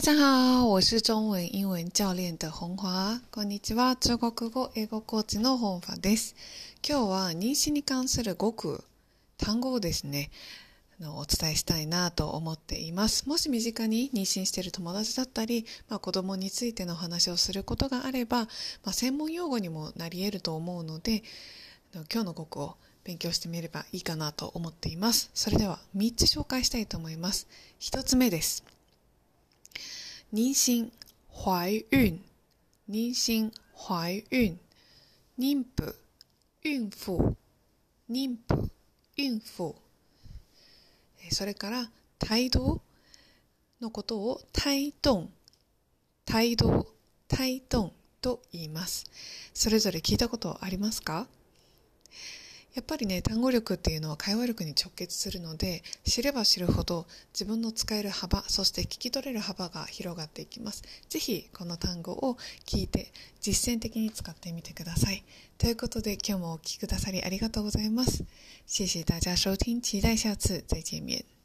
[0.00, 3.20] 大家好，我是中文英文教練的本華。
[3.30, 6.34] こんにちは、中国語英語コーチの本華です。
[6.82, 8.82] 今日は妊娠に関する語句、
[9.36, 10.30] 単語をですね、
[11.02, 13.28] お伝えしたいなと思っています。
[13.28, 18.48] もし身近に妊娠している友達だったり、まあ、子供についての話をすることがあれば、ま
[18.84, 21.22] あ、専門用語にもなり得ると思うので、
[21.92, 25.30] 今日の語句を勉強してみればいいかなと思っています。
[25.34, 27.46] それでは3つ紹介したいと思います。
[27.80, 28.64] 1つ目です。
[30.32, 30.92] 妊娠、
[31.32, 32.22] 懷孕、
[32.88, 34.60] 妊娠、懷孕、
[35.36, 35.96] 妊婦、
[36.62, 37.36] 孕婦、
[38.08, 38.70] 妊婦、
[39.16, 39.74] 孕婦。
[41.32, 41.90] それから、
[42.20, 42.80] 胎動
[43.80, 45.28] のことを胎動、
[46.24, 46.86] 胎動、
[47.26, 49.06] 胎動と言います。
[49.52, 51.26] それぞれ聞いたことありますか？
[52.74, 60.82] やっぱりね、単語力っていうのは会話力に直結するので、知れば知るほど自分の使える幅、そして聞き取れる幅が広がっていきます。
[61.08, 65.24] 是非、この単語を聞いて実践的に使ってみてください。
[65.58, 68.24] ということで、今日もお聴きくださりありがとうございます。
[68.66, 71.39] 谢谢大家收听，期待下次再见面。